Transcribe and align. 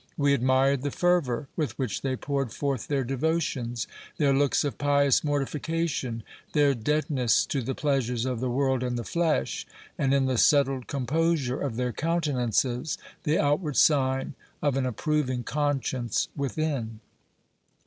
We 0.17 0.33
admired 0.33 0.81
the 0.81 0.89
fervour 0.89 1.47
with 1.55 1.77
which 1.77 2.01
they 2.01 2.15
poured 2.15 2.51
forth 2.51 2.87
their 2.87 3.03
devotions, 3.03 3.85
their 4.17 4.33
looks 4.33 4.63
of 4.63 4.79
pious 4.79 5.23
mortification, 5.23 6.23
their 6.53 6.73
deadness 6.73 7.45
to 7.45 7.61
the 7.61 7.75
pleasures 7.75 8.25
of 8.25 8.39
the 8.39 8.49
world 8.49 8.81
and 8.81 8.97
the 8.97 9.03
flesh, 9.03 9.67
and 9.99 10.11
in 10.11 10.25
the 10.25 10.39
settled 10.39 10.87
composure 10.87 11.61
of 11.61 11.75
their 11.75 11.93
countenances, 11.93 12.97
the 13.25 13.37
outward 13.37 13.77
sign 13.77 14.33
of 14.59 14.75
an 14.75 14.87
approving 14.87 15.43
conscience 15.43 16.29
within. 16.35 16.99